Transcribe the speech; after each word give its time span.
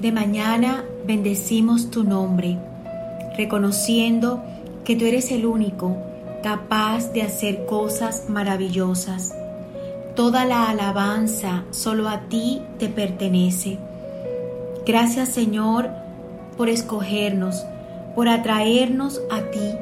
de 0.00 0.12
mañana 0.12 0.84
bendecimos 1.06 1.90
tu 1.90 2.04
nombre, 2.04 2.58
reconociendo 3.36 4.42
que 4.84 4.94
tú 4.94 5.06
eres 5.06 5.30
el 5.30 5.46
único 5.46 5.96
capaz 6.42 7.12
de 7.12 7.22
hacer 7.22 7.66
cosas 7.66 8.28
maravillosas. 8.28 9.34
Toda 10.14 10.44
la 10.44 10.68
alabanza 10.68 11.64
solo 11.70 12.08
a 12.08 12.20
ti 12.28 12.62
te 12.78 12.88
pertenece. 12.88 13.78
Gracias 14.86 15.30
Señor 15.30 15.90
por 16.56 16.68
escogernos, 16.68 17.64
por 18.14 18.28
atraernos 18.28 19.20
a 19.30 19.40
ti 19.50 19.72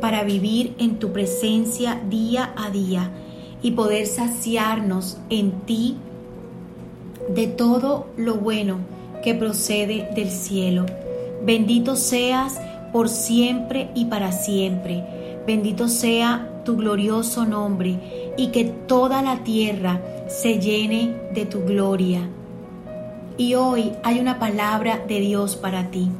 para 0.00 0.22
vivir 0.24 0.74
en 0.78 0.98
tu 0.98 1.12
presencia 1.12 2.00
día 2.08 2.52
a 2.56 2.70
día 2.70 3.10
y 3.62 3.70
poder 3.70 4.06
saciarnos 4.06 5.16
en 5.30 5.52
ti 5.62 5.96
de 7.30 7.46
todo 7.46 8.06
lo 8.18 8.34
bueno 8.34 8.94
que 9.24 9.34
procede 9.34 10.10
del 10.14 10.30
cielo. 10.30 10.84
Bendito 11.42 11.96
seas 11.96 12.60
por 12.92 13.08
siempre 13.08 13.88
y 13.94 14.04
para 14.04 14.32
siempre. 14.32 15.02
Bendito 15.46 15.88
sea 15.88 16.60
tu 16.62 16.76
glorioso 16.76 17.46
nombre 17.46 18.34
y 18.36 18.48
que 18.48 18.64
toda 18.64 19.22
la 19.22 19.38
tierra 19.38 20.00
se 20.28 20.58
llene 20.60 21.16
de 21.32 21.46
tu 21.46 21.64
gloria. 21.64 22.28
Y 23.38 23.54
hoy 23.54 23.92
hay 24.02 24.20
una 24.20 24.38
palabra 24.38 25.02
de 25.08 25.20
Dios 25.20 25.56
para 25.56 25.90
ti. 25.90 26.10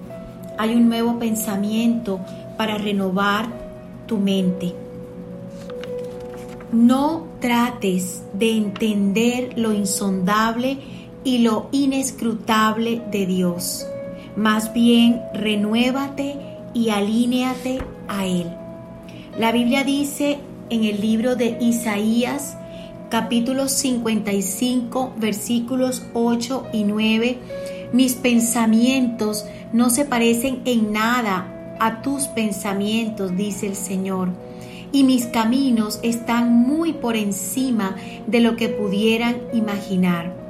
Hay 0.56 0.74
un 0.74 0.88
nuevo 0.88 1.18
pensamiento 1.18 2.20
para 2.56 2.78
renovar 2.78 3.46
tu 4.06 4.16
mente. 4.16 4.72
No 6.72 7.26
trates 7.38 8.22
de 8.32 8.56
entender 8.56 9.58
lo 9.58 9.74
insondable 9.74 10.78
y 11.24 11.38
lo 11.38 11.68
inescrutable 11.72 13.02
de 13.10 13.26
Dios. 13.26 13.86
Más 14.36 14.72
bien, 14.72 15.22
renuévate 15.32 16.36
y 16.74 16.90
alíneate 16.90 17.78
a 18.08 18.26
Él. 18.26 18.52
La 19.38 19.50
Biblia 19.50 19.84
dice 19.84 20.38
en 20.70 20.84
el 20.84 21.00
libro 21.00 21.34
de 21.34 21.56
Isaías, 21.60 22.56
capítulo 23.10 23.68
55, 23.68 25.14
versículos 25.16 26.02
8 26.14 26.66
y 26.72 26.84
9, 26.84 27.38
mis 27.92 28.14
pensamientos 28.14 29.44
no 29.72 29.90
se 29.90 30.04
parecen 30.04 30.62
en 30.64 30.92
nada 30.92 31.76
a 31.80 32.02
tus 32.02 32.24
pensamientos, 32.24 33.36
dice 33.36 33.66
el 33.66 33.76
Señor, 33.76 34.28
y 34.92 35.04
mis 35.04 35.26
caminos 35.26 36.00
están 36.02 36.52
muy 36.52 36.92
por 36.92 37.16
encima 37.16 37.96
de 38.26 38.40
lo 38.40 38.56
que 38.56 38.68
pudieran 38.68 39.36
imaginar. 39.52 40.43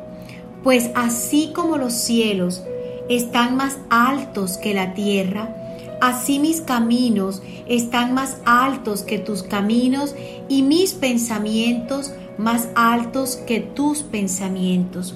Pues 0.65 0.91
así 0.95 1.53
como 1.55 1.77
los 1.77 1.93
cielos 1.93 2.65
están 3.11 3.55
más 3.55 3.77
altos 3.91 4.57
que 4.57 4.73
la 4.73 4.95
tierra, 4.95 5.55
así 6.01 6.39
mis 6.39 6.63
caminos 6.63 7.43
están 7.69 8.15
más 8.15 8.39
altos 8.47 9.03
que 9.03 9.19
tus 9.19 9.43
caminos 9.43 10.15
y 10.49 10.63
mis 10.63 10.95
pensamientos 10.95 12.15
más 12.39 12.69
altos 12.75 13.37
que 13.37 13.61
tus 13.61 14.03
pensamientos. 14.03 15.15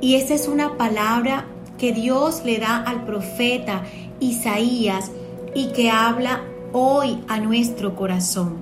Y 0.00 0.16
esa 0.16 0.34
es 0.34 0.48
una 0.48 0.76
palabra 0.76 1.46
que 1.78 1.92
Dios 1.92 2.42
le 2.44 2.58
da 2.58 2.82
al 2.82 3.04
profeta 3.04 3.84
Isaías 4.18 5.12
y 5.54 5.68
que 5.68 5.90
habla 5.90 6.42
hoy 6.72 7.22
a 7.28 7.38
nuestro 7.38 7.94
corazón. 7.94 8.56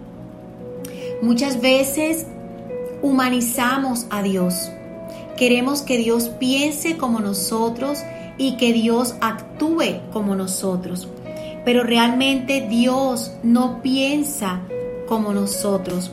Muchas 1.23 1.63
veces 1.63 2.27
humanizamos 3.01 4.07
a 4.11 4.23
Dios 4.23 4.71
Queremos 5.37 5.83
que 5.83 5.99
Dios 5.99 6.29
piense 6.29 6.97
como 6.97 7.21
nosotros 7.21 7.99
y 8.39 8.57
que 8.57 8.73
Dios 8.73 9.15
actúe 9.21 10.01
como 10.13 10.37
nosotros. 10.37 11.09
Pero 11.65 11.83
realmente 11.83 12.67
Dios 12.69 13.33
no 13.43 13.83
piensa 13.83 14.61
como 15.09 15.33
nosotros, 15.33 16.11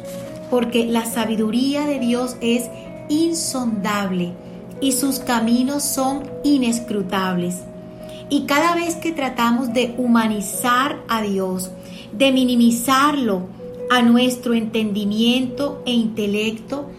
porque 0.49 0.85
la 0.85 1.05
sabiduría 1.05 1.85
de 1.85 1.99
Dios 1.99 2.37
es 2.41 2.69
insondable 3.09 4.33
y 4.79 4.93
sus 4.93 5.19
caminos 5.19 5.83
son 5.83 6.23
inescrutables. 6.43 7.57
Y 8.29 8.45
cada 8.45 8.75
vez 8.75 8.95
que 8.95 9.11
tratamos 9.11 9.73
de 9.73 9.93
humanizar 9.97 11.03
a 11.07 11.21
Dios, 11.21 11.69
de 12.13 12.31
minimizarlo 12.31 13.47
a 13.89 14.01
nuestro 14.01 14.53
entendimiento 14.53 15.83
e 15.85 15.91
intelecto, 15.91 16.89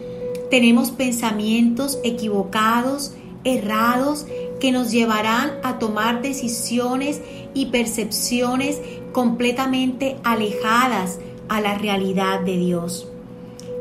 tenemos 0.53 0.91
pensamientos 0.91 1.97
equivocados, 2.03 3.15
errados, 3.43 4.27
que 4.59 4.71
nos 4.71 4.91
llevarán 4.91 5.53
a 5.63 5.79
tomar 5.79 6.21
decisiones 6.21 7.21
y 7.55 7.71
percepciones 7.71 8.79
completamente 9.13 10.17
alejadas 10.23 11.17
a 11.49 11.59
la 11.59 11.79
realidad 11.79 12.41
de 12.41 12.57
Dios. 12.57 13.07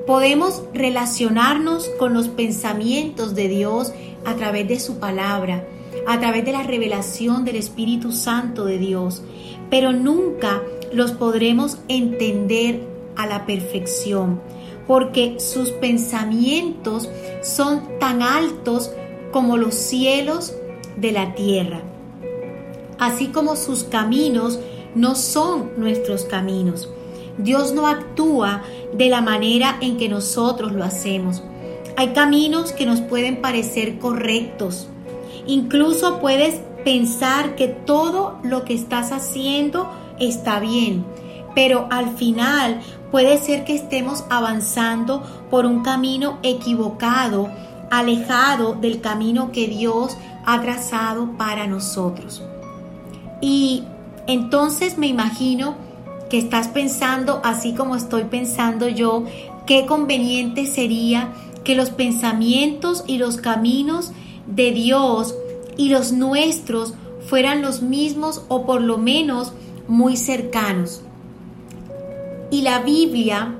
Podemos 0.07 0.63
relacionarnos 0.73 1.91
con 1.99 2.15
los 2.15 2.29
pensamientos 2.29 3.35
de 3.35 3.49
Dios 3.49 3.93
a 4.25 4.37
través 4.37 4.67
de 4.67 4.81
su 4.81 4.99
palabra, 4.99 5.69
a 6.07 6.21
través 6.21 6.43
de 6.47 6.53
la 6.53 6.63
revelación 6.63 7.45
del 7.45 7.57
Espíritu 7.57 8.13
Santo 8.13 8.65
de 8.65 8.79
Dios, 8.79 9.23
pero 9.69 9.93
nunca 9.93 10.63
los 10.91 11.13
podremos 11.13 11.77
entender 11.89 12.81
a 13.15 13.27
la 13.27 13.45
perfección 13.45 14.41
porque 14.93 15.41
sus 15.41 15.71
pensamientos 15.71 17.09
son 17.41 17.99
tan 17.99 18.21
altos 18.21 18.91
como 19.31 19.57
los 19.57 19.75
cielos 19.75 20.53
de 20.99 21.13
la 21.13 21.35
tierra, 21.35 21.81
así 22.99 23.29
como 23.29 23.57
sus 23.57 23.85
caminos 23.85 24.61
no 24.95 25.15
son 25.15 25.71
nuestros 25.79 26.25
caminos. 26.25 26.91
Dios 27.39 27.73
no 27.73 27.87
actúa 27.87 28.65
de 28.93 29.09
la 29.09 29.23
manera 29.23 29.79
en 29.81 29.97
que 29.97 30.11
nosotros 30.11 30.73
lo 30.73 30.85
hacemos. 30.85 31.43
Hay 31.97 32.09
caminos 32.09 32.73
que 32.73 32.85
nos 32.85 33.01
pueden 33.01 33.41
parecer 33.41 33.99
correctos. 33.99 34.89
Incluso 35.47 36.21
puedes 36.21 36.61
pensar 36.85 37.55
que 37.55 37.69
todo 37.69 38.41
lo 38.43 38.67
que 38.67 38.75
estás 38.75 39.11
haciendo 39.11 39.91
está 40.21 40.61
bien, 40.61 41.07
pero 41.55 41.89
al 41.91 42.15
final 42.15 42.83
puede 43.13 43.39
ser 43.39 43.65
que 43.65 43.77
estemos 43.77 44.25
avanzando 44.31 45.23
por 45.51 45.67
un 45.67 45.83
camino 45.83 46.39
equivocado, 46.43 47.49
alejado 47.91 48.75
del 48.75 49.01
camino 49.01 49.53
que 49.53 49.69
Dios 49.69 50.17
ha 50.47 50.61
trazado 50.63 51.37
para 51.37 51.67
nosotros. 51.69 52.43
Y 53.43 53.85
entonces 54.27 54.97
me 54.97 55.09
imagino 55.09 55.77
que 56.31 56.39
estás 56.39 56.69
pensando, 56.69 57.43
así 57.45 57.75
como 57.75 57.95
estoy 57.97 58.25
pensando 58.25 58.89
yo, 58.89 59.25
qué 59.67 59.85
conveniente 59.85 60.67
sería 60.67 61.29
que 61.65 61.75
los 61.75 61.91
pensamientos 61.91 63.05
y 63.07 63.19
los 63.19 63.37
caminos 63.37 64.13
de 64.47 64.73
Dios 64.73 65.35
y 65.77 65.91
los 65.91 66.13
nuestros 66.13 66.95
fueran 67.29 67.61
los 67.61 67.83
mismos 67.83 68.43
o 68.49 68.65
por 68.65 68.81
lo 68.81 68.97
menos 68.97 69.53
muy 69.87 70.17
cercanos. 70.17 71.03
Y 72.53 72.61
la 72.61 72.81
Biblia 72.81 73.55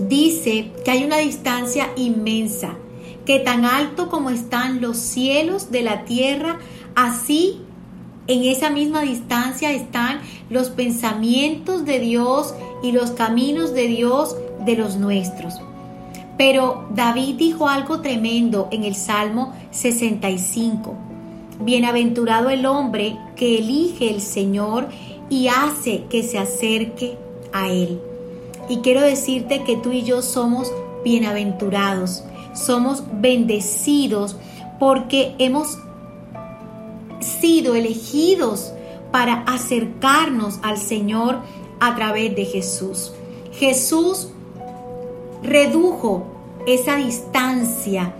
dice 0.00 0.70
que 0.82 0.90
hay 0.90 1.04
una 1.04 1.18
distancia 1.18 1.90
inmensa, 1.94 2.78
que 3.26 3.38
tan 3.38 3.66
alto 3.66 4.08
como 4.08 4.30
están 4.30 4.80
los 4.80 4.96
cielos 4.96 5.70
de 5.70 5.82
la 5.82 6.06
tierra, 6.06 6.58
así 6.94 7.60
en 8.28 8.44
esa 8.44 8.70
misma 8.70 9.02
distancia 9.02 9.72
están 9.72 10.22
los 10.48 10.70
pensamientos 10.70 11.84
de 11.84 11.98
Dios 11.98 12.54
y 12.82 12.92
los 12.92 13.10
caminos 13.10 13.74
de 13.74 13.88
Dios 13.88 14.36
de 14.64 14.74
los 14.74 14.96
nuestros. 14.96 15.60
Pero 16.38 16.88
David 16.94 17.34
dijo 17.34 17.68
algo 17.68 18.00
tremendo 18.00 18.68
en 18.70 18.84
el 18.84 18.94
Salmo 18.94 19.52
65. 19.70 20.94
Bienaventurado 21.60 22.48
el 22.48 22.64
hombre 22.64 23.18
que 23.36 23.58
elige 23.58 24.08
el 24.08 24.22
Señor 24.22 24.88
y 25.28 25.48
hace 25.48 26.04
que 26.08 26.22
se 26.22 26.38
acerque 26.38 27.18
a 27.52 27.68
Él. 27.68 28.00
Y 28.68 28.78
quiero 28.78 29.00
decirte 29.00 29.64
que 29.64 29.76
tú 29.76 29.92
y 29.92 30.02
yo 30.02 30.22
somos 30.22 30.72
bienaventurados, 31.04 32.24
somos 32.54 33.02
bendecidos 33.20 34.36
porque 34.78 35.34
hemos 35.38 35.78
sido 37.20 37.74
elegidos 37.74 38.72
para 39.10 39.42
acercarnos 39.42 40.58
al 40.62 40.78
Señor 40.78 41.40
a 41.80 41.94
través 41.94 42.34
de 42.34 42.44
Jesús. 42.44 43.12
Jesús 43.52 44.28
redujo 45.42 46.26
esa 46.66 46.96
distancia 46.96 48.14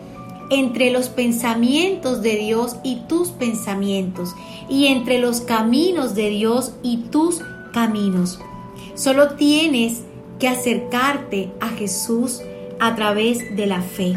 entre 0.51 0.91
los 0.91 1.09
pensamientos 1.09 2.21
de 2.21 2.37
Dios 2.37 2.77
y 2.83 2.97
tus 3.09 3.29
pensamientos, 3.29 4.35
y 4.69 4.89
entre 4.89 5.19
los 5.19 5.41
caminos 5.41 6.15
de 6.15 6.29
Dios 6.29 6.73
y 6.83 6.99
tus 7.11 7.41
caminos. 7.73 8.39
Solo 9.03 9.31
tienes 9.31 10.05
que 10.39 10.47
acercarte 10.47 11.51
a 11.59 11.71
Jesús 11.71 12.41
a 12.79 12.95
través 12.95 13.57
de 13.57 13.67
la 13.67 13.83
fe. 13.83 14.15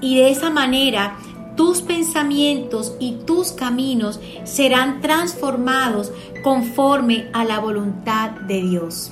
Y 0.00 0.14
de 0.14 0.30
esa 0.30 0.50
manera 0.50 1.16
tus 1.56 1.82
pensamientos 1.82 2.94
y 3.00 3.16
tus 3.26 3.50
caminos 3.50 4.20
serán 4.44 5.00
transformados 5.00 6.12
conforme 6.44 7.28
a 7.32 7.44
la 7.44 7.58
voluntad 7.58 8.30
de 8.30 8.62
Dios. 8.62 9.10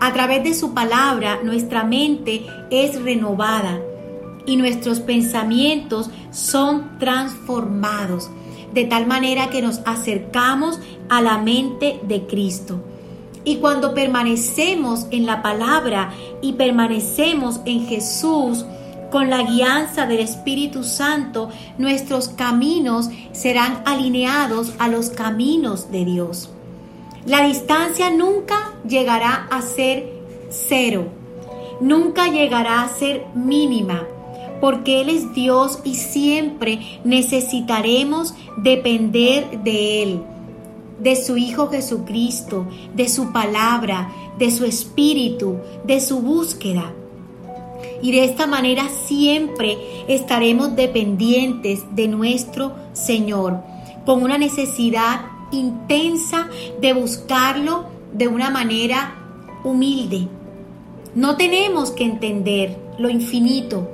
A 0.00 0.12
través 0.12 0.42
de 0.42 0.54
su 0.54 0.74
palabra 0.74 1.38
nuestra 1.44 1.84
mente 1.84 2.44
es 2.72 3.00
renovada 3.00 3.78
y 4.44 4.56
nuestros 4.56 4.98
pensamientos 4.98 6.10
son 6.32 6.98
transformados 6.98 8.28
de 8.74 8.86
tal 8.86 9.06
manera 9.06 9.50
que 9.50 9.62
nos 9.62 9.78
acercamos 9.86 10.80
a 11.08 11.22
la 11.22 11.38
mente 11.38 12.00
de 12.02 12.26
Cristo. 12.26 12.89
Y 13.44 13.56
cuando 13.56 13.94
permanecemos 13.94 15.06
en 15.10 15.26
la 15.26 15.42
palabra 15.42 16.12
y 16.42 16.52
permanecemos 16.54 17.60
en 17.64 17.86
Jesús, 17.86 18.64
con 19.10 19.28
la 19.28 19.42
guianza 19.42 20.06
del 20.06 20.20
Espíritu 20.20 20.84
Santo, 20.84 21.50
nuestros 21.78 22.28
caminos 22.28 23.10
serán 23.32 23.82
alineados 23.84 24.72
a 24.78 24.88
los 24.88 25.10
caminos 25.10 25.90
de 25.90 26.04
Dios. 26.04 26.50
La 27.26 27.42
distancia 27.46 28.10
nunca 28.10 28.72
llegará 28.88 29.48
a 29.50 29.60
ser 29.62 30.10
cero, 30.48 31.08
nunca 31.80 32.28
llegará 32.28 32.82
a 32.82 32.88
ser 32.88 33.26
mínima, 33.34 34.06
porque 34.60 35.00
Él 35.00 35.10
es 35.10 35.34
Dios 35.34 35.80
y 35.84 35.96
siempre 35.96 37.00
necesitaremos 37.04 38.34
depender 38.56 39.62
de 39.62 40.02
Él, 40.02 40.22
de 41.00 41.16
su 41.16 41.36
Hijo 41.36 41.68
Jesucristo, 41.68 42.66
de 42.94 43.08
su 43.08 43.32
palabra, 43.32 44.12
de 44.38 44.50
su 44.50 44.64
espíritu, 44.64 45.56
de 45.84 46.00
su 46.00 46.20
búsqueda. 46.20 46.92
Y 48.02 48.12
de 48.12 48.24
esta 48.24 48.46
manera 48.46 48.88
siempre 48.88 49.76
estaremos 50.08 50.76
dependientes 50.76 51.80
de 51.94 52.08
nuestro 52.08 52.72
Señor, 52.92 53.58
con 54.04 54.22
una 54.22 54.38
necesidad 54.38 55.22
intensa 55.52 56.48
de 56.80 56.92
buscarlo 56.92 57.86
de 58.12 58.28
una 58.28 58.50
manera 58.50 59.14
humilde. 59.64 60.28
No 61.14 61.36
tenemos 61.36 61.90
que 61.90 62.04
entender 62.04 62.78
lo 62.98 63.10
infinito, 63.10 63.88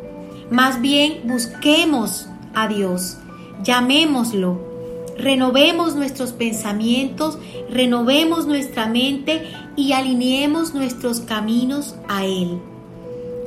más 0.50 0.80
bien 0.80 1.22
busquemos 1.24 2.28
a 2.54 2.68
Dios, 2.68 3.18
llamémoslo, 3.62 4.75
renovemos 5.18 5.94
nuestros 5.94 6.32
pensamientos, 6.32 7.38
renovemos 7.70 8.46
nuestra 8.46 8.86
mente 8.86 9.42
y 9.76 9.92
alineemos 9.92 10.74
nuestros 10.74 11.20
caminos 11.20 11.94
a 12.08 12.24
Él. 12.24 12.60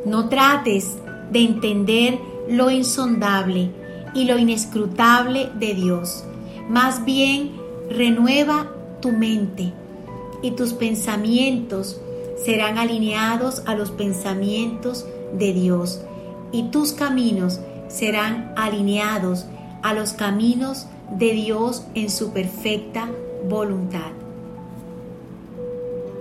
No 0.06 0.30
trates 0.30 0.98
de 1.32 1.40
entender 1.40 2.20
lo 2.50 2.70
insondable 2.72 3.72
y 4.14 4.26
lo 4.26 4.38
inescrutable 4.38 5.50
de 5.56 5.74
Dios. 5.74 6.24
Más 6.70 7.06
bien, 7.06 7.52
renueva 7.90 8.72
tu 9.02 9.12
mente 9.12 9.74
y 10.42 10.52
tus 10.52 10.74
pensamientos 10.74 12.00
serán 12.44 12.78
alineados 12.78 13.64
a 13.66 13.76
los 13.76 13.92
pensamientos 13.92 15.06
de 15.34 15.54
Dios 15.54 16.02
y 16.52 16.64
tus 16.64 16.94
caminos 16.94 17.60
serán 17.90 18.54
alineados 18.56 19.46
a 19.82 19.94
los 19.94 20.14
caminos 20.14 20.86
de 20.86 20.99
Dios 21.18 21.86
en 21.96 22.10
su 22.10 22.32
perfecta 22.32 23.10
voluntad. 23.48 24.19